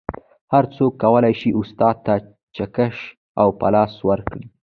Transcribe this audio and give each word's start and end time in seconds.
هر 0.53 0.63
څوک 0.75 0.91
کولی 1.03 1.33
شي 1.41 1.49
استاد 1.61 1.95
ته 2.05 2.13
چکش 2.55 2.95
او 3.41 3.47
پلاس 3.59 3.93
ورکړي 4.09 4.45